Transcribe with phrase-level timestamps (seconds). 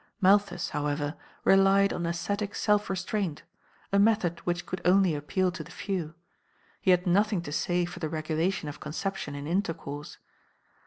[0.19, 1.13] Malthus, however,
[1.43, 3.43] relied on ascetic self restraint,
[3.93, 6.15] a method which could only appeal to the few;
[6.81, 10.17] he had nothing to say for the regulation of conception in intercourse.